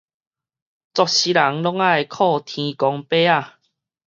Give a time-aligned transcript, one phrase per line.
[0.03, 0.23] 作穡人攏愛靠
[2.39, 3.53] 天公伯仔